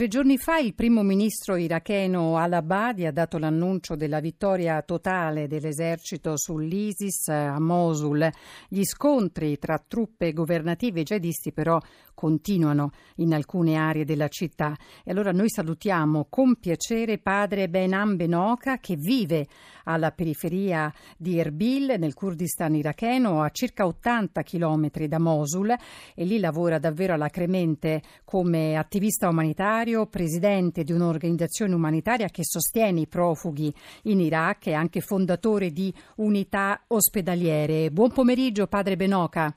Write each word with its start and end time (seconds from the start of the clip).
Tre 0.00 0.08
giorni 0.08 0.38
fa 0.38 0.56
il 0.56 0.72
primo 0.74 1.02
ministro 1.02 1.56
iracheno 1.56 2.38
al-Abadi 2.38 3.04
ha 3.04 3.12
dato 3.12 3.36
l'annuncio 3.36 3.96
della 3.96 4.18
vittoria 4.20 4.80
totale 4.80 5.46
dell'esercito 5.46 6.38
sull'ISIS 6.38 7.28
a 7.28 7.60
Mosul. 7.60 8.26
Gli 8.66 8.82
scontri 8.82 9.58
tra 9.58 9.78
truppe 9.86 10.32
governative 10.32 11.00
e 11.00 11.02
jihadisti 11.02 11.52
però 11.52 11.78
continuano 12.20 12.90
in 13.16 13.32
alcune 13.32 13.76
aree 13.76 14.04
della 14.04 14.28
città. 14.28 14.76
E 15.02 15.10
allora 15.10 15.32
noi 15.32 15.48
salutiamo 15.48 16.26
con 16.28 16.56
piacere 16.56 17.16
padre 17.16 17.70
Benam 17.70 18.16
Benoka 18.16 18.76
che 18.76 18.96
vive 18.96 19.46
alla 19.84 20.10
periferia 20.10 20.92
di 21.16 21.38
Erbil 21.38 21.94
nel 21.98 22.12
Kurdistan 22.12 22.74
iracheno 22.74 23.40
a 23.40 23.48
circa 23.48 23.86
80 23.86 24.42
chilometri 24.42 25.08
da 25.08 25.18
Mosul 25.18 25.74
e 26.14 26.24
lì 26.24 26.38
lavora 26.38 26.78
davvero 26.78 27.14
alacremente 27.14 28.02
come 28.24 28.76
attivista 28.76 29.28
umanitario, 29.28 29.89
presidente 30.06 30.84
di 30.84 30.92
un'organizzazione 30.92 31.74
umanitaria 31.74 32.28
che 32.28 32.44
sostiene 32.44 33.00
i 33.00 33.06
profughi 33.06 33.72
in 34.04 34.20
Iraq 34.20 34.68
e 34.68 34.72
anche 34.72 35.00
fondatore 35.00 35.70
di 35.70 35.92
unità 36.16 36.82
ospedaliere. 36.88 37.90
Buon 37.90 38.12
pomeriggio 38.12 38.66
padre 38.66 38.96
Benoka. 38.96 39.54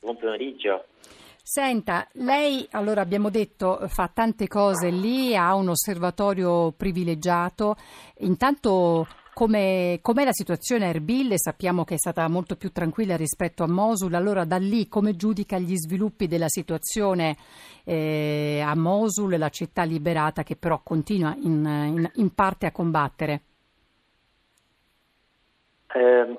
Buon 0.00 0.16
pomeriggio. 0.16 0.84
Senta, 1.42 2.08
lei 2.14 2.66
allora 2.72 3.02
abbiamo 3.02 3.30
detto 3.30 3.86
fa 3.86 4.10
tante 4.12 4.48
cose 4.48 4.90
lì, 4.90 5.36
ha 5.36 5.54
un 5.54 5.68
osservatorio 5.68 6.72
privilegiato. 6.72 7.76
Intanto 8.18 9.06
come, 9.36 9.98
com'è 10.00 10.24
la 10.24 10.32
situazione 10.32 10.86
a 10.86 10.88
Erbil? 10.88 11.34
Sappiamo 11.36 11.84
che 11.84 11.96
è 11.96 11.98
stata 11.98 12.26
molto 12.26 12.56
più 12.56 12.72
tranquilla 12.72 13.16
rispetto 13.16 13.64
a 13.64 13.68
Mosul. 13.68 14.14
Allora 14.14 14.46
da 14.46 14.56
lì 14.56 14.88
come 14.88 15.14
giudica 15.14 15.58
gli 15.58 15.76
sviluppi 15.76 16.26
della 16.26 16.48
situazione 16.48 17.36
eh, 17.84 18.64
a 18.64 18.74
Mosul, 18.74 19.36
la 19.36 19.50
città 19.50 19.82
liberata 19.82 20.42
che 20.42 20.56
però 20.56 20.80
continua 20.82 21.34
in, 21.36 21.66
in, 21.66 22.10
in 22.14 22.34
parte 22.34 22.64
a 22.64 22.72
combattere? 22.72 23.40
Eh, 25.92 26.38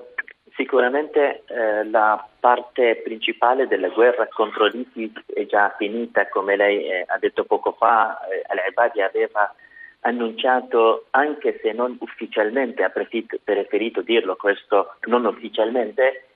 Sicuramente 0.56 1.44
eh, 1.46 1.84
la 1.88 2.28
parte 2.40 3.00
principale 3.04 3.68
della 3.68 3.90
guerra 3.90 4.28
contro 4.28 4.66
l'ISIS 4.66 5.12
è 5.28 5.46
già 5.46 5.76
finita, 5.78 6.28
come 6.30 6.56
lei 6.56 6.84
eh, 6.84 7.06
ha 7.08 7.20
detto 7.20 7.46
poco 7.46 7.74
fa, 7.74 8.26
eh, 8.26 8.42
Al-Abadi 8.48 9.02
aveva 9.04 9.54
annunciato, 10.08 11.06
anche 11.12 11.60
se 11.62 11.72
non 11.74 11.98
ufficialmente, 12.00 12.84
ha 12.84 12.90
preferito, 12.90 14.02
dirlo 14.02 14.36
questo 14.36 14.96
non 15.06 15.26
ufficialmente, 15.26 16.28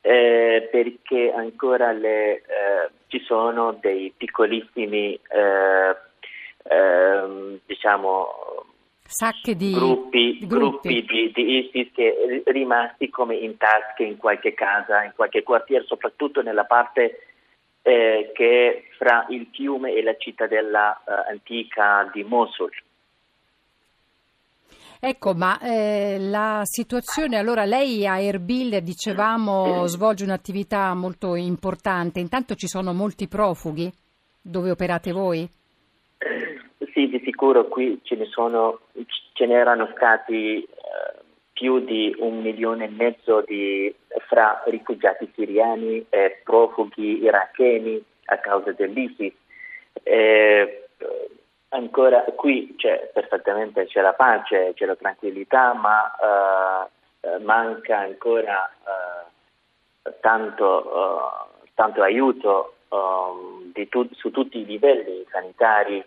eh, 0.00 0.68
perché 0.70 1.32
ancora 1.32 1.92
le, 1.92 2.36
eh, 2.36 2.42
ci 3.06 3.20
sono 3.20 3.78
dei 3.80 4.12
piccolissimi 4.16 5.14
eh, 5.14 5.96
ehm, 6.64 7.60
diciamo, 7.66 8.64
sacche 9.02 9.54
di 9.54 9.72
gruppi, 9.72 10.38
di, 10.40 10.46
gruppi. 10.46 11.04
di, 11.04 11.30
di 11.32 11.58
ISIS 11.58 11.92
che 11.94 12.42
rimasti 12.46 13.10
come 13.10 13.36
in 13.36 13.56
tasche 13.56 14.02
in 14.02 14.16
qualche 14.16 14.54
casa, 14.54 15.04
in 15.04 15.12
qualche 15.14 15.42
quartiere, 15.42 15.84
soprattutto 15.84 16.42
nella 16.42 16.64
parte 16.64 17.26
eh, 17.82 18.30
che 18.34 18.68
è 18.68 18.82
fra 18.96 19.26
il 19.28 19.48
fiume 19.52 19.94
e 19.94 20.02
la 20.02 20.16
cittadella 20.16 20.96
eh, 20.96 21.30
antica 21.30 22.08
di 22.12 22.24
Mosul. 22.24 22.70
Ecco, 25.02 25.32
ma 25.32 25.58
eh, 25.60 26.18
la 26.18 26.60
situazione, 26.64 27.38
allora 27.38 27.64
lei 27.64 28.06
a 28.06 28.20
Erbil, 28.20 28.82
dicevamo, 28.82 29.86
svolge 29.86 30.24
un'attività 30.24 30.92
molto 30.92 31.36
importante, 31.36 32.20
intanto 32.20 32.54
ci 32.54 32.66
sono 32.66 32.92
molti 32.92 33.26
profughi 33.26 33.90
dove 34.42 34.70
operate 34.70 35.10
voi? 35.12 35.48
Sì, 36.92 37.08
di 37.08 37.18
sicuro 37.24 37.66
qui 37.68 37.98
ce 38.02 38.14
ne, 38.14 38.26
sono, 38.26 38.80
ce 39.32 39.46
n'erano 39.46 39.88
stati 39.96 40.58
eh, 40.58 40.68
più 41.54 41.80
di 41.80 42.14
un 42.18 42.42
milione 42.42 42.84
e 42.84 42.90
mezzo 42.90 43.42
di, 43.46 43.94
fra 44.28 44.62
rifugiati 44.66 45.30
siriani 45.34 46.04
e 46.10 46.42
profughi 46.44 47.22
iracheni 47.22 48.02
a 48.26 48.36
causa 48.36 48.72
dell'ISIS. 48.72 49.32
Eh, 50.02 50.88
ancora 51.70 52.22
qui 52.36 52.74
c'è 52.76 53.10
perfettamente 53.12 53.86
c'è 53.86 54.00
la 54.00 54.12
pace, 54.12 54.72
c'è 54.74 54.86
la 54.86 54.96
tranquillità, 54.96 55.72
ma 55.74 56.88
eh, 57.20 57.38
manca 57.40 57.98
ancora 57.98 58.68
eh, 58.68 60.12
tanto, 60.20 60.84
eh, 61.64 61.68
tanto, 61.74 62.02
aiuto 62.02 62.74
eh, 63.74 63.88
tu, 63.88 64.08
su 64.12 64.30
tutti 64.30 64.58
i 64.58 64.66
livelli 64.66 65.24
sanitari 65.30 66.04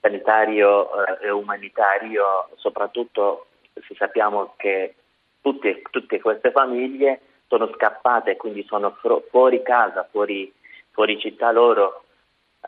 sanitario 0.00 1.04
eh, 1.04 1.26
e 1.26 1.30
umanitario, 1.30 2.48
soprattutto 2.56 3.46
se 3.74 3.94
sappiamo 3.94 4.54
che 4.56 4.94
tutte, 5.40 5.82
tutte 5.90 6.20
queste 6.20 6.50
famiglie 6.50 7.20
sono 7.46 7.70
scappate, 7.74 8.36
quindi 8.36 8.64
sono 8.64 8.96
fuori 9.30 9.62
casa, 9.62 10.06
fuori, 10.10 10.52
fuori 10.90 11.18
città 11.20 11.52
loro, 11.52 12.04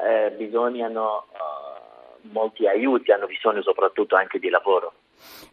eh, 0.00 0.30
bisognano 0.36 1.26
eh, 1.32 1.53
molti 2.32 2.66
aiuti, 2.66 3.12
hanno 3.12 3.26
bisogno 3.26 3.62
soprattutto 3.62 4.16
anche 4.16 4.38
di 4.38 4.48
lavoro. 4.48 4.92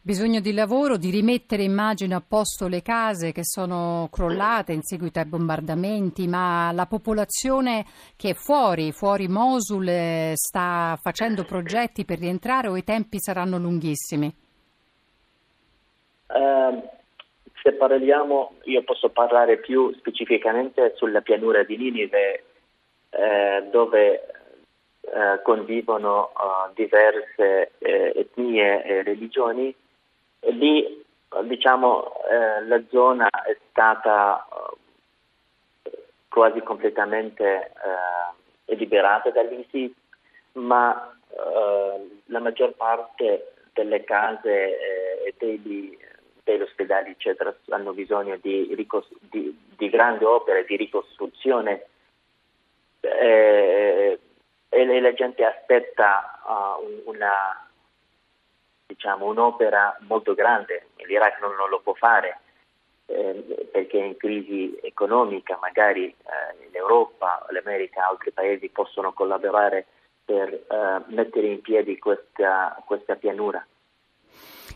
Bisogno 0.01 0.39
di 0.39 0.53
lavoro, 0.53 0.97
di 0.97 1.11
rimettere 1.11 1.63
immagino 1.63 2.15
a 2.15 2.23
posto 2.27 2.67
le 2.67 2.81
case 2.81 3.31
che 3.31 3.43
sono 3.43 4.09
crollate 4.11 4.73
in 4.73 4.81
seguito 4.81 5.19
ai 5.19 5.25
bombardamenti, 5.25 6.27
ma 6.27 6.71
la 6.73 6.87
popolazione 6.87 7.85
che 8.17 8.31
è 8.31 8.33
fuori, 8.33 8.91
fuori 8.91 9.27
Mosul, 9.27 9.87
eh, 9.87 10.31
sta 10.35 10.97
facendo 10.99 11.43
progetti 11.43 12.03
per 12.03 12.19
rientrare 12.19 12.67
o 12.67 12.75
i 12.75 12.83
tempi 12.83 13.19
saranno 13.19 13.57
lunghissimi? 13.57 14.33
Uh, 16.27 16.81
se 17.61 17.73
parliamo, 17.73 18.55
io 18.63 18.83
posso 18.83 19.09
parlare 19.09 19.57
più 19.57 19.93
specificamente 19.97 20.93
sulla 20.95 21.21
pianura 21.21 21.63
di 21.63 21.77
Ninive, 21.77 22.43
eh, 23.11 23.67
dove 23.69 24.40
eh, 25.01 25.41
convivono 25.43 26.31
uh, 26.35 26.71
diverse 26.73 27.71
eh, 27.79 28.13
etnie 28.15 28.83
e 28.83 29.03
religioni. 29.03 29.75
E 30.39 30.51
lì 30.51 31.03
diciamo 31.43 32.23
eh, 32.29 32.65
la 32.65 32.81
zona 32.89 33.27
è 33.29 33.57
stata 33.69 34.45
quasi 36.27 36.61
completamente 36.61 37.71
liberata 38.65 39.31
dall'ISIS 39.31 39.91
ma 40.53 41.13
la 42.25 42.39
maggior 42.39 42.73
parte 42.73 43.53
delle 43.73 44.03
case 44.03 45.23
e 45.23 45.33
degli, 45.37 45.97
degli 46.43 46.61
ospedali 46.61 47.11
eccetera 47.11 47.55
hanno 47.69 47.93
bisogno 47.93 48.37
di, 48.41 48.73
ricos- 48.75 49.13
di, 49.19 49.57
di 49.77 49.89
grandi 49.89 50.23
opere 50.25 50.65
di 50.65 50.75
ricostruzione. 50.75 51.85
Eh, 52.99 54.19
e 54.73 55.01
la 55.01 55.13
gente 55.13 55.43
aspetta 55.43 56.39
uh, 56.45 57.09
una, 57.09 57.67
diciamo, 58.85 59.25
un'opera 59.25 59.97
molto 60.07 60.33
grande, 60.33 60.87
l'Iraq 60.95 61.41
non, 61.41 61.55
non 61.55 61.69
lo 61.69 61.81
può 61.81 61.93
fare 61.93 62.39
eh, 63.07 63.67
perché 63.69 63.99
è 63.99 64.03
in 64.03 64.15
crisi 64.15 64.79
economica, 64.81 65.57
magari 65.61 66.07
eh, 66.07 66.69
l'Europa, 66.71 67.45
l'America, 67.49 68.07
altri 68.07 68.31
paesi 68.31 68.69
possono 68.69 69.11
collaborare 69.11 69.87
per 70.23 70.53
eh, 70.53 71.01
mettere 71.07 71.47
in 71.47 71.59
piedi 71.59 71.99
questa, 71.99 72.81
questa 72.85 73.15
pianura 73.15 73.65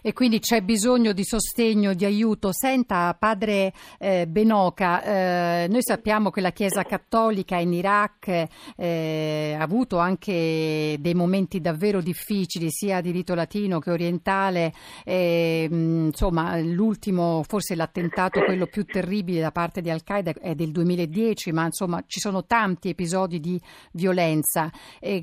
e 0.05 0.13
quindi 0.13 0.37
c'è 0.37 0.61
bisogno 0.61 1.13
di 1.13 1.23
sostegno, 1.23 1.95
di 1.95 2.05
aiuto. 2.05 2.51
Senta, 2.53 3.15
padre 3.17 3.73
eh, 3.97 4.27
Benoca, 4.27 5.01
eh, 5.01 5.67
noi 5.67 5.81
sappiamo 5.81 6.29
che 6.29 6.41
la 6.41 6.51
Chiesa 6.51 6.83
Cattolica 6.83 7.57
in 7.57 7.73
Iraq 7.73 8.45
eh, 8.77 9.55
ha 9.57 9.63
avuto 9.63 9.97
anche 9.97 10.95
dei 10.99 11.15
momenti 11.15 11.59
davvero 11.59 12.01
difficili, 12.01 12.69
sia 12.69 13.01
di 13.01 13.09
rito 13.09 13.33
latino 13.33 13.79
che 13.79 13.89
orientale. 13.89 14.73
insomma, 15.05 16.55
l'ultimo, 16.59 17.41
forse 17.41 17.73
l'attentato, 17.73 18.43
quello 18.43 18.67
più 18.67 18.85
terribile 18.85 19.41
da 19.41 19.51
parte 19.51 19.81
di 19.81 19.89
Al-Qaeda 19.89 20.33
è 20.39 20.53
del 20.53 20.69
2010, 20.69 21.51
ma 21.51 21.65
insomma 21.65 22.03
ci 22.05 22.19
sono 22.19 22.45
tanti 22.45 22.89
episodi 22.89 23.39
di 23.39 23.59
violenza. 23.93 24.69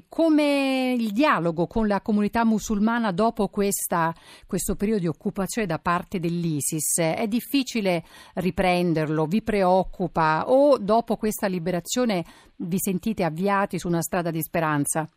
come 0.08 0.96
il 0.98 1.12
dialogo 1.12 1.68
con 1.68 1.86
la 1.86 2.00
comunità 2.00 2.44
musulmana 2.44 3.12
dopo 3.12 3.46
questa, 3.46 4.12
questo 4.44 4.70
questo 4.72 4.76
periodo 4.76 5.00
di 5.00 5.06
occupazione 5.06 5.66
da 5.66 5.78
parte 5.78 6.18
dell'ISIS 6.18 7.00
è 7.00 7.26
difficile 7.26 8.02
riprenderlo, 8.34 9.26
vi 9.26 9.42
preoccupa 9.42 10.44
o 10.46 10.78
dopo 10.78 11.16
questa 11.16 11.46
liberazione 11.46 12.24
vi 12.56 12.78
sentite 12.78 13.24
avviati 13.24 13.78
su 13.78 13.88
una 13.88 14.00
strada 14.00 14.30
di 14.30 14.40
speranza? 14.40 15.08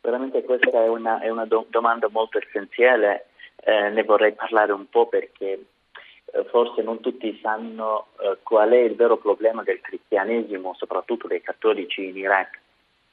Veramente 0.00 0.42
questa 0.42 0.82
è 0.82 0.88
una, 0.88 1.20
è 1.20 1.28
una 1.30 1.46
do- 1.46 1.66
domanda 1.70 2.08
molto 2.10 2.38
essenziale, 2.38 3.26
eh, 3.56 3.90
ne 3.90 4.02
vorrei 4.02 4.32
parlare 4.32 4.72
un 4.72 4.88
po' 4.88 5.06
perché 5.06 5.64
eh, 6.24 6.44
forse 6.50 6.82
non 6.82 7.00
tutti 7.00 7.38
sanno 7.40 8.08
eh, 8.20 8.38
qual 8.42 8.70
è 8.70 8.80
il 8.80 8.96
vero 8.96 9.16
problema 9.16 9.62
del 9.62 9.80
cristianesimo, 9.80 10.74
soprattutto 10.76 11.28
dei 11.28 11.40
cattolici 11.40 12.08
in 12.08 12.16
Iraq. 12.16 12.58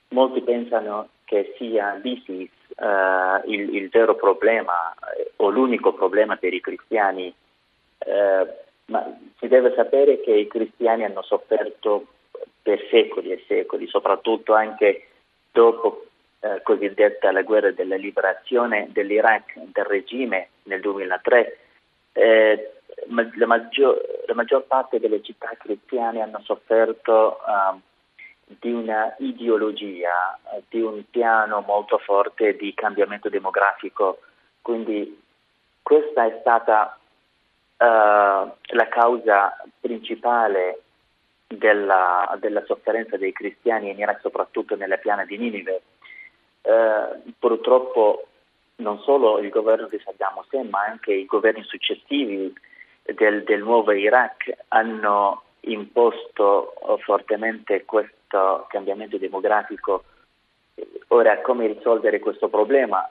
Molti 0.10 0.42
pensano 0.42 1.10
che 1.30 1.54
sia 1.58 1.94
l'ISIS 2.02 2.50
eh, 2.76 3.42
il, 3.52 3.76
il, 3.76 3.90
vero 3.90 4.16
problema 4.16 4.96
eh, 5.16 5.32
o 5.36 5.50
l'unico 5.50 5.94
problema 5.94 6.38
per 6.38 6.56
i 6.56 6.60
cristiani, 6.60 7.32
eh, 8.00 8.48
ma 8.86 9.20
si 9.38 9.48
deve 9.48 9.72
sapere 9.76 10.22
che 10.22 10.32
i 10.32 10.48
cristiani 10.48 11.04
hanno 11.04 11.22
sofferto 11.22 12.08
per 12.64 12.84
secoli 12.90 13.32
e 13.32 13.44
secoli, 13.48 13.86
soprattutto 13.86 14.56
anche 14.56 15.06
dopo 15.52 16.08
eh, 16.40 16.64
cosiddetta 16.64 17.32
la 17.32 17.44
guerra 17.44 17.70
della 17.70 17.96
liberazione 17.96 18.88
dell'Iraq 18.92 19.54
del 19.56 19.86
regime 19.86 20.48
nel 20.64 20.82
2003. 20.82 21.58
Eh, 22.14 22.72
la, 23.36 23.46
maggior, 23.46 24.02
la, 24.26 24.34
maggior, 24.34 24.64
parte 24.64 25.00
delle 25.00 25.22
città 25.22 25.52
cristiane 25.60 26.22
hanno 26.22 26.42
sofferto 26.44 27.38
uh, 27.46 27.80
di 28.58 28.72
una 28.72 29.14
ideologia, 29.20 30.40
di 30.70 30.82
un 30.82 31.04
piano 31.10 31.62
molto 31.62 32.00
forte 32.00 32.56
di 32.56 32.74
cambiamento 32.74 33.30
demografico. 33.30 34.22
Quindi 34.62 35.22
questa 35.84 36.26
è 36.26 36.38
stata 36.40 36.98
uh, 37.78 37.84
la 37.86 38.88
causa 38.90 39.56
principale 39.80 40.82
della, 41.46 42.36
della, 42.40 42.64
sofferenza 42.66 43.18
dei 43.18 43.32
cristiani 43.34 43.92
in 43.92 44.00
Iraq, 44.00 44.22
soprattutto 44.22 44.76
nella 44.76 44.98
piana 44.98 45.26
di 45.26 45.38
Ninive. 45.38 45.82
Uh, 46.62 47.32
purtroppo 47.38 48.28
non 48.78 49.00
solo 49.02 49.40
il 49.40 49.50
governo 49.50 49.88
di 49.88 50.00
Saddam 50.04 50.38
Hussein, 50.38 50.70
ma 50.70 50.86
anche 50.86 51.14
i 51.14 51.26
governi 51.26 51.64
successivi 51.64 52.52
del, 53.04 53.44
del 53.44 53.62
nuovo 53.62 53.92
Iraq 53.92 54.52
hanno 54.70 55.44
imposto 55.62 56.74
fortemente 57.04 57.86
questo 57.86 58.66
cambiamento 58.70 59.18
demografico. 59.18 60.04
Ora, 61.08 61.42
come 61.42 61.68
risolvere 61.68 62.20
questo 62.20 62.48
problema? 62.48 63.08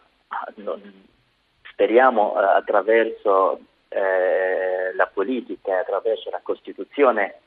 Speriamo 1.70 2.34
eh, 2.34 2.44
attraverso 2.44 3.60
eh, 3.88 4.94
la 4.94 5.06
politica, 5.06 5.80
attraverso 5.80 6.30
la 6.30 6.40
Costituzione. 6.42 7.40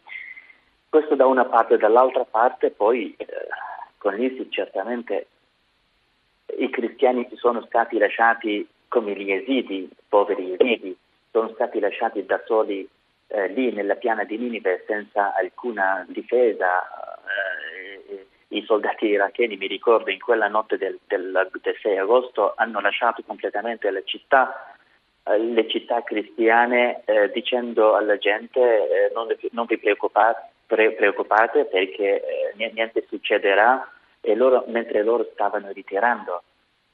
Questo 0.89 1.15
da 1.15 1.25
una 1.25 1.45
parte, 1.45 1.77
dall'altra 1.77 2.25
parte 2.25 2.71
poi 2.71 3.15
eh, 3.17 3.25
con 3.97 4.15
l'ISIS 4.15 4.47
certamente 4.49 5.27
i 6.57 6.69
cristiani 6.69 7.27
sono 7.35 7.63
stati 7.65 7.97
lasciati 7.97 8.67
come 8.87 9.13
gli 9.13 9.31
esidi, 9.31 9.89
poveri 10.09 10.53
esidi, 10.57 10.95
sono 11.31 11.49
stati 11.53 11.79
lasciati 11.79 12.25
da 12.25 12.41
soli 12.45 12.87
eh, 13.31 13.47
lì 13.47 13.71
nella 13.71 13.95
piana 13.95 14.23
di 14.23 14.37
Ninive 14.37 14.83
senza 14.87 15.33
alcuna 15.35 16.05
difesa. 16.07 16.81
Eh, 18.09 18.27
I 18.49 18.63
soldati 18.65 19.05
iracheni, 19.05 19.55
mi 19.55 19.67
ricordo, 19.67 20.09
in 20.09 20.19
quella 20.19 20.47
notte 20.49 20.77
del, 20.77 20.99
del, 21.07 21.49
del 21.61 21.77
6 21.81 21.97
agosto 21.97 22.53
hanno 22.55 22.81
lasciato 22.81 23.23
completamente 23.25 23.89
la 23.89 24.03
città, 24.03 24.75
eh, 25.23 25.37
le 25.37 25.69
città 25.69 26.03
cristiane 26.03 27.03
eh, 27.05 27.31
dicendo 27.31 27.95
alla 27.95 28.17
gente 28.17 28.59
eh, 28.59 29.11
non, 29.13 29.27
non, 29.51 29.65
vi 29.65 29.77
preoccupate, 29.77 30.49
pre- 30.65 30.91
preoccupate 30.91 31.65
perché 31.65 32.21
eh, 32.57 32.71
niente 32.73 33.05
succederà 33.07 33.89
e 34.19 34.35
loro, 34.35 34.65
mentre 34.67 35.01
loro 35.01 35.29
stavano 35.31 35.71
ritirando 35.71 36.43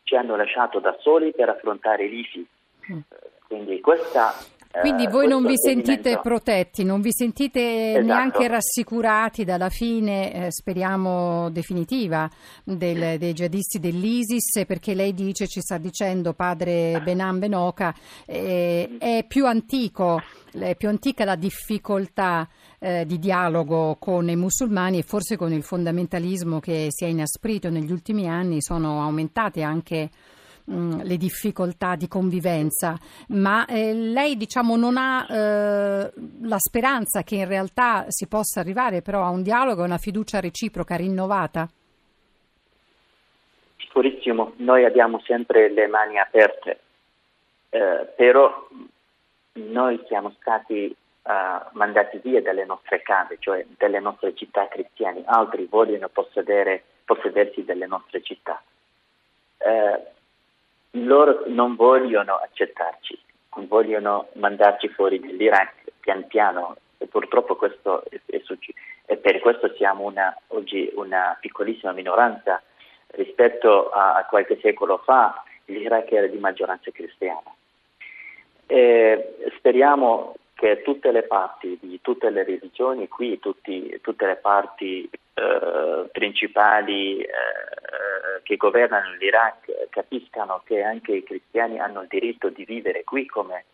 ci 0.04 0.16
hanno 0.16 0.36
lasciato 0.38 0.80
da 0.80 0.95
soli 1.01 1.33
per 1.33 1.50
affrontare 1.50 2.06
l'ISIS. 2.06 2.45
Mm. 2.92 3.00
Quindi 3.48 3.81
questa 3.81 4.33
quindi 4.82 5.06
eh, 5.06 5.10
voi 5.10 5.28
non 5.28 5.46
vi 5.46 5.58
sentite 5.58 6.20
protetti, 6.22 6.84
non 6.84 7.02
vi 7.02 7.12
sentite 7.12 7.92
esatto. 7.92 8.06
neanche 8.06 8.48
rassicurati 8.48 9.44
dalla 9.44 9.70
fine, 9.70 10.34
eh, 10.34 10.52
speriamo 10.52 11.50
definitiva, 11.50 12.30
del, 12.64 13.18
dei 13.18 13.34
jihadisti 13.34 13.80
dell'ISIS, 13.80 14.66
perché 14.66 14.94
lei 14.94 15.14
dice, 15.14 15.48
ci 15.48 15.62
sta 15.62 15.78
dicendo 15.78 16.34
padre 16.34 17.02
Benan 17.04 17.40
Benoca, 17.40 17.94
eh, 18.26 18.98
è 18.98 19.26
più 19.28 19.46
antico, 19.46 20.22
è 20.52 20.76
più 20.76 20.90
antica 20.90 21.26
la 21.26 21.36
difficoltà 21.36 22.48
eh, 22.80 23.06
di 23.06 23.20
dialogo 23.20 23.96
con 24.00 24.30
i 24.30 24.36
musulmani 24.36 25.00
e 25.00 25.04
forse 25.04 25.36
con 25.36 25.52
il 25.52 25.64
fondamentalismo 25.64 26.60
che 26.60 26.88
si 26.90 27.06
è 27.06 27.08
inasprito 27.08 27.70
negli 27.70 27.92
ultimi 27.92 28.28
anni 28.28 28.62
sono 28.62 29.02
aumentate 29.02 29.62
anche 29.62 30.10
Mm, 30.69 31.00
le 31.04 31.16
difficoltà 31.16 31.96
di 31.96 32.10
convivenza, 32.10 32.98
ma 33.30 33.66
eh, 33.66 33.94
lei 33.94 34.36
diciamo 34.36 34.75
non 34.75 34.98
ha 34.98 35.25
eh, 35.25 36.12
la 36.42 36.58
speranza 36.58 37.24
che 37.24 37.36
in 37.36 37.48
realtà 37.48 38.04
si 38.10 38.28
possa 38.28 38.60
arrivare 38.60 39.02
però 39.02 39.24
a 39.24 39.30
un 39.30 39.44
dialogo 39.44 39.81
e 39.81 39.86
una 39.86 39.98
fiducia 39.98 40.42
reciproca 40.42 40.98
rinnovata? 40.98 41.69
Sicurissimo, 43.78 44.56
noi 44.58 44.84
abbiamo 44.84 45.22
sempre 45.22 45.72
le 45.72 45.88
mani 45.88 46.19
aperte, 46.19 46.80
eh, 47.69 48.12
però 48.18 48.68
noi 49.54 50.04
siamo 50.10 50.36
stati 50.38 50.94
uh, 51.24 51.78
mandati 51.78 52.19
via 52.22 52.42
dalle 52.42 52.66
nostre 52.66 53.02
case, 53.04 53.38
cioè 53.40 53.66
dalle 53.78 54.02
nostre 54.02 54.36
città 54.36 54.68
cristiane, 54.68 55.24
altri 55.25 55.66
vogliono 55.66 56.10
possedere, 56.10 56.84
possedersi 57.06 57.64
delle 57.64 57.88
nostre 57.88 58.22
città. 58.22 58.62
Eh, 59.60 60.16
loro 60.92 61.44
non 61.48 61.75
vogliono 61.75 62.36
accettarci, 62.36 63.18
vogliono 63.66 64.28
mandarci 64.34 64.88
fuori 64.89 65.19
dall'Iraq 65.19 65.74
pian 66.00 66.28
piano 66.28 66.78
e 66.98 67.07
purtroppo 67.07 67.56
questo 67.56 68.04
è, 68.06 68.39
successo 68.44 68.78
e 69.06 69.18
per 69.18 69.39
questo 69.39 69.74
siamo 69.75 70.04
una, 70.04 70.36
oggi 70.48 70.92
una 70.95 71.38
piccolissima 71.39 71.92
minoranza 71.92 72.62
rispetto 73.07 73.89
a, 73.89 74.16
a 74.16 74.25
qualche 74.25 74.60
secolo 74.62 74.98
fa 74.98 75.44
l'Iraq 75.66 76.12
era 76.12 76.28
di 76.28 76.38
maggioranza 76.38 76.92
cristiana. 76.92 77.54
E 78.66 79.36
speriamo 79.57 80.36
che 80.54 80.81
tutte 80.81 81.12
le 81.12 81.24
parti 81.24 81.78
di 81.80 82.00
tutte 82.01 82.30
le 82.30 82.44
religioni 82.44 83.07
qui, 83.07 83.40
tutti, 83.40 84.00
tutte 84.01 84.25
le 84.25 84.36
parti 84.36 85.10
eh, 85.38 86.10
principali 86.12 87.19
eh, 87.21 87.30
che 88.42 88.57
governano 88.57 89.14
l'Iraq 89.19 89.90
capiscano 89.90 90.64
che 90.66 90.81
anche 90.81 91.12
i 91.14 91.23
cristiani 91.23 91.78
hanno 91.80 92.02
il 92.02 92.07
diritto 92.07 92.50
di 92.50 92.66
vivere 92.66 93.04
qui 93.04 93.28
come, 93.28 93.66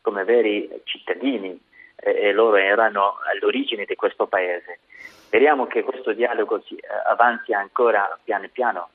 come 0.00 0.22
veri 0.22 0.70
cittadini 0.84 1.58
eh, 1.96 2.28
e 2.28 2.32
loro 2.32 2.56
erano 2.56 3.16
all'origine 3.32 3.84
di 3.84 3.96
questo 3.96 4.28
paese. 4.28 4.78
Speriamo 4.98 5.66
che 5.66 5.82
questo 5.82 6.12
dialogo 6.12 6.62
si, 6.62 6.76
eh, 6.76 6.86
avanzi 7.06 7.52
ancora 7.52 8.16
piano 8.22 8.48
piano 8.52 8.88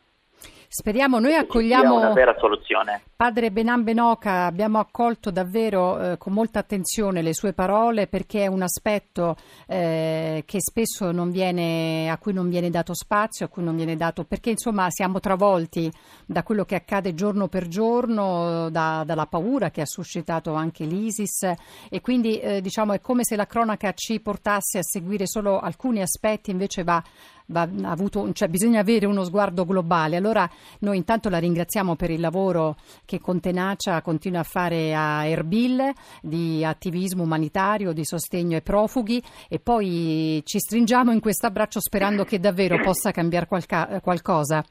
Speriamo, 0.75 1.19
noi 1.19 1.35
accogliamo 1.35 1.97
una 1.97 2.13
vera 2.13 2.35
soluzione. 2.39 3.03
Padre 3.15 3.51
Benan 3.51 3.83
Benoca, 3.83 4.45
abbiamo 4.45 4.79
accolto 4.79 5.29
davvero 5.29 6.13
eh, 6.13 6.17
con 6.17 6.33
molta 6.33 6.57
attenzione 6.57 7.21
le 7.21 7.35
sue 7.35 7.53
parole 7.53 8.07
perché 8.07 8.45
è 8.45 8.47
un 8.47 8.63
aspetto 8.63 9.35
eh, 9.67 10.41
che 10.47 10.57
spesso 10.59 11.11
non 11.11 11.29
viene, 11.29 12.09
a 12.09 12.17
cui 12.17 12.33
non 12.33 12.49
viene 12.49 12.71
dato 12.71 12.95
spazio, 12.95 13.45
a 13.45 13.49
cui 13.49 13.63
non 13.63 13.75
viene 13.75 13.95
dato, 13.95 14.23
perché 14.23 14.49
insomma 14.49 14.89
siamo 14.89 15.19
travolti 15.19 15.93
da 16.25 16.41
quello 16.41 16.65
che 16.65 16.73
accade 16.73 17.13
giorno 17.13 17.47
per 17.47 17.67
giorno, 17.67 18.71
da, 18.71 19.03
dalla 19.05 19.27
paura 19.27 19.69
che 19.69 19.81
ha 19.81 19.85
suscitato 19.85 20.55
anche 20.55 20.85
l'ISIS 20.85 21.53
e 21.87 22.01
quindi 22.01 22.39
eh, 22.39 22.61
diciamo 22.61 22.93
è 22.93 22.99
come 22.99 23.23
se 23.23 23.35
la 23.35 23.45
cronaca 23.45 23.93
ci 23.93 24.19
portasse 24.19 24.79
a 24.79 24.83
seguire 24.83 25.27
solo 25.27 25.59
alcuni 25.59 26.01
aspetti, 26.01 26.49
invece 26.49 26.83
va 26.83 27.03
Va, 27.47 27.67
avuto, 27.83 28.31
cioè 28.33 28.47
bisogna 28.47 28.79
avere 28.79 29.05
uno 29.05 29.23
sguardo 29.23 29.65
globale. 29.65 30.15
Allora 30.15 30.49
noi 30.79 30.97
intanto 30.97 31.29
la 31.29 31.39
ringraziamo 31.39 31.95
per 31.95 32.09
il 32.09 32.19
lavoro 32.19 32.75
che 33.05 33.19
con 33.19 33.39
tenacia 33.39 34.01
continua 34.01 34.39
a 34.39 34.43
fare 34.43 34.93
a 34.93 35.25
Erbil 35.25 35.91
di 36.21 36.63
attivismo 36.63 37.23
umanitario, 37.23 37.91
di 37.91 38.05
sostegno 38.05 38.55
ai 38.55 38.61
profughi 38.61 39.21
e 39.49 39.59
poi 39.59 40.41
ci 40.45 40.59
stringiamo 40.59 41.11
in 41.11 41.19
questo 41.19 41.47
abbraccio 41.47 41.79
sperando 41.79 42.23
che 42.23 42.39
davvero 42.39 42.79
possa 42.81 43.11
cambiare 43.11 43.47
qualca, 43.47 43.99
qualcosa. 44.01 44.63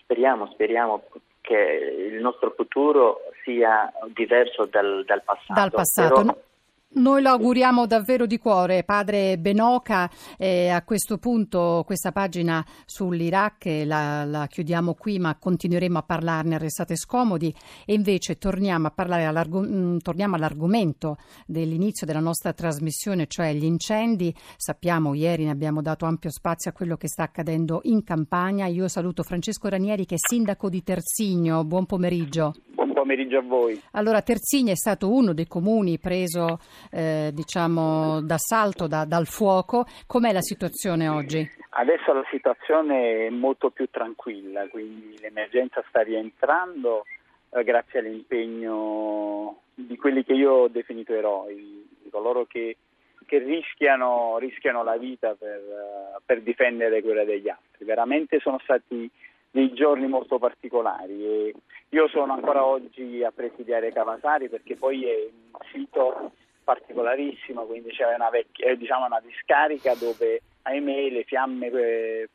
Speriamo, 0.00 0.48
speriamo 0.52 1.02
che 1.40 2.10
il 2.12 2.20
nostro 2.20 2.52
futuro 2.56 3.20
sia 3.44 3.92
diverso 4.14 4.66
dal, 4.66 5.04
dal 5.06 5.22
passato. 5.22 5.60
Dal 5.60 5.70
passato. 5.70 6.20
Però 6.20 6.36
Noi 6.90 7.20
lo 7.20 7.28
auguriamo 7.28 7.86
davvero 7.86 8.24
di 8.24 8.38
cuore, 8.38 8.82
padre 8.82 9.36
Benoca. 9.36 10.10
Eh, 10.38 10.68
a 10.68 10.82
questo 10.82 11.18
punto 11.18 11.82
questa 11.84 12.12
pagina 12.12 12.64
sull'Iraq 12.86 13.82
la, 13.84 14.24
la, 14.24 14.46
chiudiamo 14.46 14.94
qui, 14.94 15.18
ma 15.18 15.36
continueremo 15.36 15.98
a 15.98 16.02
parlarne, 16.02 16.56
restate 16.56 16.96
scomodi. 16.96 17.54
E 17.84 17.92
invece 17.92 18.38
torniamo, 18.38 18.86
a 18.86 18.90
parlare 18.90 19.26
all'arg- 19.26 19.68
mm, 19.68 19.98
torniamo 19.98 20.36
all'argomento 20.36 21.18
dell'inizio 21.46 22.06
della 22.06 22.20
nostra 22.20 22.54
trasmissione, 22.54 23.26
cioè 23.26 23.52
gli 23.52 23.64
incendi. 23.64 24.34
Sappiamo, 24.56 25.12
ieri 25.12 25.44
ne 25.44 25.50
abbiamo 25.50 25.82
dato 25.82 26.06
ampio 26.06 26.30
spazio 26.30 26.70
a 26.70 26.72
quello 26.72 26.96
che 26.96 27.08
sta 27.08 27.24
accadendo 27.24 27.80
in 27.84 28.02
campagna. 28.02 28.64
Io 28.64 28.88
saluto 28.88 29.22
Francesco 29.22 29.68
Ranieri, 29.68 30.06
che 30.06 30.14
è 30.14 30.18
sindaco 30.18 30.70
di 30.70 30.82
Terzigno. 30.82 31.64
Buon 31.64 31.84
pomeriggio 31.84 32.54
pomeriggio 32.98 33.38
a 33.38 33.42
voi. 33.42 33.80
Allora, 33.92 34.22
Terzigno 34.22 34.72
è 34.72 34.76
stato 34.76 35.12
uno 35.12 35.32
dei 35.32 35.46
comuni 35.46 35.98
preso 35.98 36.58
eh, 36.90 37.30
diciamo, 37.32 38.20
d'assalto 38.22 38.88
da, 38.88 39.04
dal 39.04 39.26
fuoco. 39.26 39.86
Com'è 40.06 40.32
la 40.32 40.42
situazione 40.42 41.06
oggi? 41.06 41.48
Adesso 41.70 42.12
la 42.12 42.24
situazione 42.30 43.26
è 43.26 43.30
molto 43.30 43.70
più 43.70 43.88
tranquilla, 43.88 44.66
quindi 44.68 45.16
l'emergenza 45.20 45.84
sta 45.88 46.02
rientrando 46.02 47.04
eh, 47.50 47.62
grazie 47.62 48.00
all'impegno 48.00 49.60
di 49.74 49.96
quelli 49.96 50.24
che 50.24 50.32
io 50.32 50.52
ho 50.52 50.68
definito 50.68 51.14
eroi, 51.14 51.86
di 52.02 52.10
coloro 52.10 52.46
che, 52.46 52.78
che 53.26 53.38
rischiano, 53.38 54.38
rischiano, 54.38 54.82
la 54.82 54.96
vita 54.96 55.36
per, 55.38 55.60
per 56.26 56.42
difendere 56.42 57.00
quella 57.00 57.24
degli 57.24 57.48
altri. 57.48 57.84
Veramente 57.84 58.40
sono 58.40 58.58
stati 58.64 59.08
dei 59.50 59.72
giorni 59.72 60.06
molto 60.06 60.38
particolari. 60.38 61.24
E 61.24 61.54
io 61.90 62.08
sono 62.08 62.32
ancora 62.32 62.64
oggi 62.64 63.22
a 63.22 63.32
presidiare 63.32 63.92
Cavasari 63.92 64.48
perché 64.48 64.76
poi 64.76 65.04
è 65.04 65.28
un 65.30 65.58
sito 65.72 66.32
particolarissimo, 66.64 67.64
quindi 67.64 67.90
c'è 67.90 68.14
una, 68.14 68.28
vecchia, 68.28 68.74
diciamo 68.74 69.06
una 69.06 69.20
discarica 69.20 69.94
dove 69.94 70.42
ahimè 70.62 71.08
le 71.08 71.24
fiamme 71.24 71.68
eh, 71.68 72.28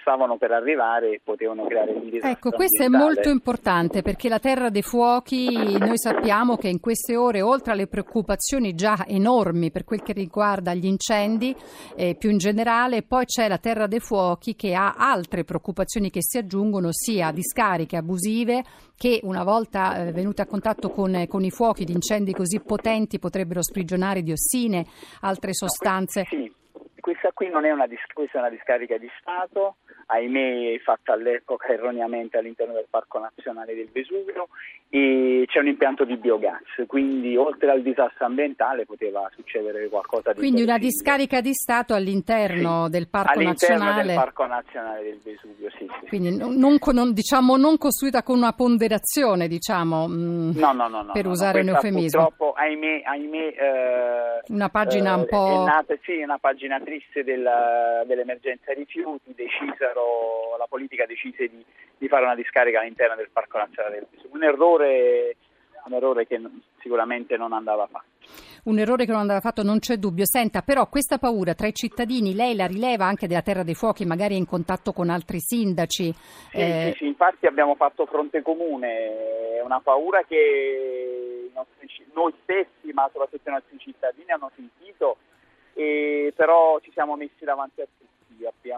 stavano 0.00 0.36
per 0.36 0.52
arrivare 0.52 1.14
e 1.14 1.20
potevano 1.22 1.66
creare 1.66 1.92
un 1.92 2.08
disastro. 2.08 2.30
Ecco, 2.30 2.50
questo 2.50 2.82
è 2.82 2.88
molto 2.88 3.28
importante 3.28 4.02
perché 4.02 4.28
la 4.28 4.38
terra 4.38 4.68
dei 4.68 4.82
fuochi, 4.82 5.78
noi 5.78 5.98
sappiamo 5.98 6.56
che 6.56 6.68
in 6.68 6.80
queste 6.80 7.16
ore, 7.16 7.42
oltre 7.42 7.72
alle 7.72 7.86
preoccupazioni 7.86 8.74
già 8.74 9.04
enormi 9.06 9.70
per 9.70 9.84
quel 9.84 10.02
che 10.02 10.12
riguarda 10.12 10.74
gli 10.74 10.86
incendi, 10.86 11.54
eh, 11.94 12.16
più 12.16 12.30
in 12.30 12.38
generale, 12.38 13.02
poi 13.02 13.24
c'è 13.24 13.48
la 13.48 13.58
terra 13.58 13.86
dei 13.86 14.00
fuochi 14.00 14.54
che 14.54 14.74
ha 14.74 14.94
altre 14.96 15.44
preoccupazioni 15.44 16.10
che 16.10 16.22
si 16.22 16.38
aggiungono, 16.38 16.88
sia 16.90 17.30
discariche 17.30 17.96
abusive 17.96 18.64
che 18.96 19.20
una 19.22 19.44
volta 19.44 20.06
eh, 20.06 20.12
venute 20.12 20.42
a 20.42 20.46
contatto 20.46 20.88
con, 20.90 21.26
con, 21.28 21.44
i 21.44 21.50
fuochi 21.50 21.84
di 21.84 21.92
incendi 21.92 22.32
così 22.32 22.60
potenti 22.60 23.18
potrebbero 23.18 23.62
sprigionare 23.62 24.22
diossine, 24.22 24.86
altre 25.20 25.52
sostanze. 25.52 26.24
Sì 26.28 26.55
questa 27.06 27.30
qui 27.30 27.48
non 27.48 27.64
è 27.64 27.70
una, 27.70 27.86
questa 28.14 28.38
è 28.38 28.40
una 28.40 28.50
discarica 28.50 28.98
di 28.98 29.08
Stato, 29.20 29.76
ahimè 30.06 30.78
fatta 30.78 31.12
all'epoca 31.12 31.68
erroneamente 31.68 32.38
all'interno 32.38 32.74
del 32.74 32.86
Parco 32.88 33.18
Nazionale 33.18 33.74
del 33.74 33.88
Vesuvio 33.92 34.48
e 34.88 35.44
c'è 35.46 35.58
un 35.58 35.66
impianto 35.66 36.04
di 36.04 36.16
biogas, 36.16 36.62
quindi 36.86 37.36
oltre 37.36 37.70
al 37.70 37.82
disastro 37.82 38.26
ambientale 38.26 38.86
poteva 38.86 39.28
succedere 39.34 39.88
qualcosa 39.88 40.32
di 40.32 40.38
Quindi 40.38 40.62
una 40.62 40.78
discarica 40.78 41.40
di 41.40 41.52
Stato 41.52 41.94
all'interno 41.94 42.84
sì, 42.84 42.90
del 42.90 43.08
Parco 43.08 43.38
all'interno 43.38 43.84
Nazionale. 43.84 44.06
del 44.06 44.16
Parco 44.16 44.46
Nazionale 44.46 45.02
del 45.02 45.20
Vesuvio, 45.22 45.70
sì. 45.70 45.86
sì 46.00 46.06
quindi 46.08 46.36
non, 46.36 46.54
non, 46.54 47.12
diciamo, 47.12 47.56
non, 47.56 47.78
costruita 47.78 48.22
con 48.22 48.36
una 48.36 48.52
ponderazione, 48.52 49.48
diciamo, 49.48 50.06
mm, 50.06 50.50
no, 50.54 50.72
no, 50.72 50.88
no, 50.88 51.10
per 51.12 51.26
usare 51.26 51.60
un 51.60 51.68
eufemismo. 51.68 52.28
Purtroppo, 52.28 52.52
ahimè, 52.52 53.02
ahimè 53.04 53.38
eh, 53.38 54.42
una 54.48 54.68
pagina 54.68 55.14
eh, 55.14 55.18
un 55.18 55.26
po'... 55.26 55.62
È 55.62 55.64
nata, 55.64 55.94
sì, 56.02 56.22
una 56.22 56.38
pagina 56.38 56.80
triste 56.80 57.24
della, 57.24 58.02
dell'emergenza 58.06 58.72
rifiuti, 58.72 59.34
decisero, 59.96 60.56
la 60.58 60.66
politica 60.68 61.06
decise 61.06 61.48
di, 61.48 61.64
di 61.96 62.08
fare 62.08 62.24
una 62.24 62.34
discarica 62.34 62.80
all'interno 62.80 63.16
del 63.16 63.30
Parco 63.32 63.58
Nazionale 63.58 63.96
del 63.96 64.06
Vesuvio. 64.10 64.36
Un 64.36 64.44
errore, 64.44 65.36
un 65.84 65.94
errore 65.94 66.26
che 66.26 66.40
sicuramente 66.80 67.36
non 67.36 67.52
andava 67.52 67.86
fatto. 67.86 68.04
Un 68.64 68.78
errore 68.78 69.04
che 69.04 69.12
non 69.12 69.20
andava 69.20 69.40
fatto, 69.40 69.62
non 69.62 69.78
c'è 69.78 69.96
dubbio. 69.96 70.26
Senta, 70.26 70.62
però 70.62 70.88
questa 70.88 71.18
paura 71.18 71.54
tra 71.54 71.68
i 71.68 71.72
cittadini, 71.72 72.34
lei 72.34 72.56
la 72.56 72.66
rileva 72.66 73.06
anche 73.06 73.26
della 73.26 73.42
Terra 73.42 73.62
dei 73.62 73.74
Fuochi, 73.74 74.04
magari 74.04 74.36
in 74.36 74.46
contatto 74.46 74.92
con 74.92 75.08
altri 75.08 75.38
sindaci? 75.40 76.12
Sì, 76.12 76.56
eh... 76.56 76.90
sì, 76.92 76.98
sì, 76.98 77.06
infatti 77.06 77.46
abbiamo 77.46 77.74
fatto 77.76 78.06
fronte 78.06 78.42
comune, 78.42 79.56
è 79.56 79.62
una 79.62 79.80
paura 79.80 80.22
che 80.24 81.50
noi 82.12 82.34
stessi, 82.42 82.92
ma 82.92 83.08
soprattutto 83.12 83.48
i 83.48 83.52
nostri 83.52 83.78
cittadini 83.78 84.30
hanno 84.30 84.50
sentito, 84.54 85.18
e 85.74 86.32
però 86.34 86.80
ci 86.80 86.90
siamo 86.92 87.14
messi 87.14 87.44
davanti 87.44 87.82
a 87.82 87.84
tutti. 87.84 88.04
Abbiamo 88.44 88.75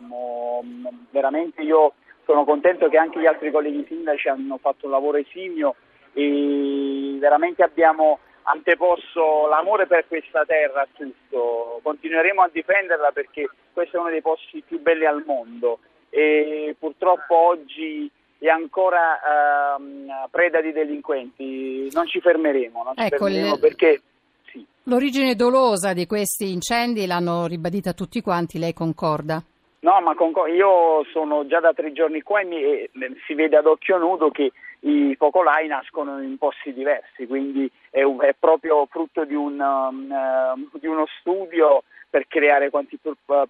veramente 1.11 1.63
io 1.63 1.95
sono 2.25 2.45
contento 2.45 2.89
che 2.89 2.99
anche 2.99 3.21
gli 3.21 3.27
altri 3.27 3.51
colleghi 3.51 3.85
sindaci 3.89 4.29
hanno 4.29 4.59
fatto 4.59 4.87
un 4.87 4.93
lavoro 4.93 5.17
esimio 5.17 5.75
e 6.13 7.17
veramente 7.19 7.63
abbiamo 7.63 8.19
anteposto 8.43 9.47
l'amore 9.49 9.87
per 9.87 10.07
questa 10.07 10.45
terra 10.45 10.83
a 10.83 10.89
tutto. 10.93 11.81
Continueremo 11.83 12.43
a 12.43 12.51
difenderla 12.53 13.13
perché 13.13 13.49
questo 13.73 13.97
è 13.97 14.01
uno 14.01 14.11
dei 14.11 14.23
posti 14.23 14.63
più 14.67 14.81
belli 14.81 15.07
al 15.07 15.23
mondo 15.25 15.79
e 16.11 16.75
purtroppo 16.79 17.35
oggi 17.35 18.11
è 18.39 18.49
ancora 18.49 19.77
ehm, 19.77 20.29
preda 20.31 20.61
di 20.61 20.73
delinquenti. 20.73 21.89
Non 21.93 22.07
ci 22.07 22.21
fermeremo, 22.21 22.83
non 22.83 22.95
ci 22.95 23.05
ecco, 23.05 23.25
fermeremo 23.25 23.55
le... 23.55 23.59
perché 23.59 24.03
sì. 24.51 24.65
L'origine 24.85 25.35
dolosa 25.35 25.93
di 25.93 26.07
questi 26.07 26.53
incendi 26.53 27.07
l'hanno 27.07 27.47
ribadita 27.47 27.93
tutti 27.93 28.21
quanti, 28.21 28.59
lei 28.59 28.73
concorda? 28.73 29.43
No, 29.81 30.01
ma 30.01 30.15
io 30.49 31.05
sono 31.13 31.47
già 31.47 31.61
da 31.61 31.73
tre 31.73 31.93
giorni 31.93 32.23
qua 32.23 32.41
e, 32.41 32.91
mi, 32.93 33.17
si 33.27 33.35
vede 33.35 33.57
ad 33.57 33.67
occhio 33.67 33.97
nudo 33.97 34.31
che 34.31 34.51
i 34.81 35.15
focolai 35.17 35.69
nascono 35.69 36.21
in 36.21 36.37
posti 36.37 36.73
diversi, 36.73 37.27
quindi 37.27 37.71
è, 37.91 38.03
un, 38.03 38.21
è 38.21 38.35
proprio 38.39 38.87
frutto 38.87 39.25
di, 39.25 39.35
un, 39.35 39.59
um, 39.61 40.69
di, 40.73 40.87
uno 40.87 41.07
studio 41.21 41.85
per 42.11 42.27
creare 42.27 42.71
quanti 42.71 42.99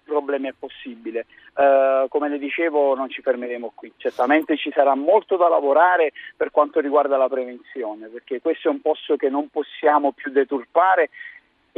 problemi 0.03 0.49
è 0.49 0.53
possibile. 0.57 1.25
Uh, 1.55 2.07
come 2.09 2.29
le 2.29 2.37
dicevo 2.37 2.95
non 2.95 3.09
ci 3.09 3.21
fermeremo 3.21 3.71
qui, 3.73 3.91
certamente 3.97 4.55
ci 4.55 4.71
sarà 4.71 4.95
molto 4.95 5.35
da 5.35 5.49
lavorare 5.49 6.11
per 6.37 6.51
quanto 6.51 6.79
riguarda 6.79 7.17
la 7.17 7.27
prevenzione, 7.27 8.07
perché 8.07 8.39
questo 8.39 8.67
è 8.67 8.71
un 8.71 8.81
posto 8.81 9.15
che 9.15 9.29
non 9.29 9.49
possiamo 9.49 10.11
più 10.11 10.31
deturpare 10.31 11.09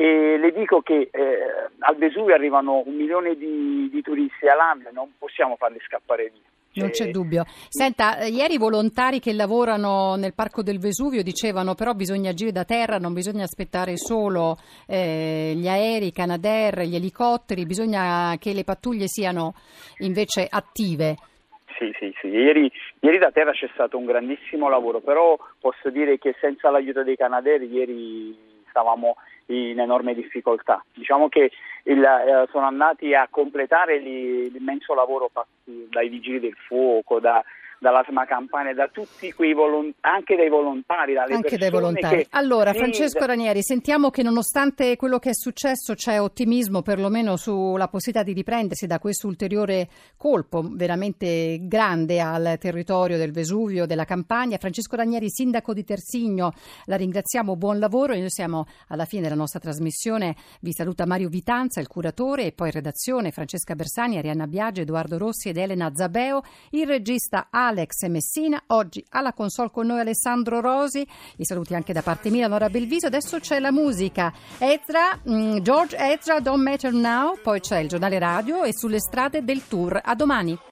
e 0.02 0.38
le 0.40 0.52
dico 0.52 0.82
che 0.82 1.10
eh, 1.12 1.70
al 1.78 1.96
Vesuvio 1.96 2.34
arrivano 2.34 2.82
un 2.84 2.96
milione 2.96 3.36
di, 3.36 3.88
di 3.92 4.02
turisti 4.02 4.48
all'anno 4.48 4.90
e 4.90 4.92
non 4.92 5.12
possiamo 5.16 5.58
farli 5.58 5.78
scappare 5.86 6.32
via. 6.34 6.82
Non 6.82 6.90
c'è 6.90 7.12
dubbio. 7.12 7.44
Senta, 7.70 8.18
eh, 8.18 8.30
ieri 8.30 8.56
i 8.56 8.58
volontari 8.58 9.20
che 9.20 9.32
lavorano 9.32 10.16
nel 10.16 10.34
Parco 10.34 10.64
del 10.64 10.80
Vesuvio 10.80 11.22
dicevano 11.22 11.76
però 11.76 11.94
bisogna 11.94 12.32
agire 12.32 12.52
da 12.52 12.64
terra, 12.64 12.98
non 12.98 13.14
bisogna 13.14 13.44
aspettare 13.44 13.96
solo 13.96 14.58
eh, 14.88 15.54
gli 15.56 15.68
aerei, 15.68 16.08
i 16.08 16.12
Canadair, 16.12 16.82
gli 16.82 16.96
elicotteri, 16.96 17.68
bisogna 17.68 18.36
che 18.40 18.54
le 18.54 18.64
pattuglie 18.64 19.06
siano 19.06 19.54
invece 20.00 20.48
attive. 20.50 21.16
Sì, 21.78 21.92
sì, 22.00 22.12
sì. 22.20 22.28
Ieri, 22.28 22.72
ieri 23.02 23.20
da 23.20 23.30
terra 23.30 23.52
c'è 23.52 23.70
stato 23.74 24.00
un 24.00 24.06
grandissimo 24.06 24.68
lavoro, 24.68 25.00
però 25.00 25.38
posso 25.60 25.92
dire 25.92 26.18
che 26.18 26.36
senza 26.42 26.72
l'aiuto 26.72 27.04
dei 27.04 27.16
Canadair 27.16 27.62
ieri 27.62 28.50
stavamo 28.72 29.18
in 29.48 29.80
enorme 29.80 30.16
difficoltà. 30.16 30.84
Diciamo 30.94 31.30
che 31.30 31.52
il, 31.84 32.04
eh, 32.04 32.48
sono 32.52 32.66
andati 32.66 33.14
a 33.14 33.28
completare 33.30 34.00
l'immenso 34.00 34.96
lavoro 34.96 35.30
fatto 35.32 35.50
dai 35.64 36.10
vigili 36.10 36.40
del 36.40 36.56
fuoco, 36.56 37.20
da, 37.20 37.44
dalla 37.82 38.04
SMA 38.08 38.26
Campania, 38.26 38.76
da 38.76 38.88
tutti 38.90 39.34
quei 39.34 39.54
volontari, 39.54 40.14
anche 40.16 40.36
dai 40.36 40.50
volontari. 40.50 41.14
Dalle 41.16 41.34
anche 41.34 41.58
dai 41.58 41.72
volontari. 41.72 42.18
Che, 42.18 42.28
allora, 42.30 42.74
Francesco 42.74 43.26
Ranieri, 43.26 43.64
sentiamo 43.64 44.12
che 44.12 44.22
nonostante 44.22 44.96
quello 44.96 45.18
che 45.18 45.32
è 45.32 45.34
successo 45.34 45.96
c'è 45.96 46.22
ottimismo 46.22 46.84
perlomeno 46.84 47.38
sulla 47.38 47.88
possibilità 47.88 48.24
di 48.24 48.34
riprendersi 48.34 48.86
da 48.86 49.00
questo 49.00 49.26
ulteriore 49.26 49.90
colpo 50.16 50.62
veramente 50.64 51.58
grande 51.62 52.22
al 52.22 52.58
territorio 52.60 53.18
del 53.18 53.32
Vesuvio, 53.32 53.88
della 53.88 54.06
Campania. 54.06 54.60
Francesco 54.60 54.96
Ranieri, 54.96 55.32
sindaco 55.32 55.74
di 55.74 55.84
Tersigno, 55.84 56.54
la 56.86 56.98
ringraziamo, 56.98 57.56
buon 57.56 57.80
lavoro. 57.80 58.14
Noi 58.14 58.30
siamo 58.30 58.68
alla 58.90 59.06
fine 59.06 59.24
della 59.24 59.34
nostra 59.34 59.60
trasmissione. 59.60 60.36
Vi 60.62 60.72
saluta 60.72 61.08
Mario 61.08 61.30
Vitanza, 61.30 61.80
il 61.80 61.88
curatore, 61.88 62.46
e 62.46 62.52
poi 62.52 62.70
redazione 62.70 63.32
Francesca 63.32 63.74
Bersani, 63.74 64.20
Arianna 64.20 64.46
Biagio, 64.46 64.82
Edoardo 64.82 65.18
Rossi 65.18 65.50
ed 65.50 65.58
Elena 65.58 65.90
Zabeo, 65.96 66.44
il 66.70 66.86
regista 66.86 67.48
A. 67.50 67.70
Alex 67.72 68.06
Messina. 68.08 68.62
Oggi 68.68 69.04
alla 69.12 69.32
console 69.32 69.72
con 69.72 69.88
noi 69.88 70.02
Alessandro 70.02 70.60
Rosi. 70.60 71.08
I 71.38 71.46
saluti 71.46 71.74
anche 71.74 71.94
da 71.94 72.02
parte 72.02 72.30
mia, 72.30 72.48
Nora 72.48 72.70
Belviso. 72.70 73.08
Adesso 73.08 73.40
c'è 73.40 73.60
la 73.60 73.72
musica. 73.72 74.34
Ezra, 74.58 75.18
mm, 75.28 75.60
George 75.60 75.96
Ezra, 75.98 76.42
Don't 76.42 76.62
Matter 76.62 76.92
Now. 76.92 77.40
Poi 77.42 77.62
c'è 77.62 77.80
il 77.80 77.88
giornale 77.88 78.20
radio 78.20 78.64
e 78.64 78.74
sulle 78.74 79.00
strade 79.00 79.44
del 79.44 79.68
tour. 79.68 80.00
A 80.04 80.16
domani. 80.16 80.70